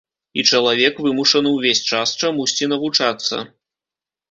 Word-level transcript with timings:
І 0.41 0.45
чалавек 0.51 1.01
вымушаны 1.07 1.49
ўвесь 1.59 1.83
час 1.91 2.15
чамусьці 2.23 2.73
навучацца. 2.75 3.35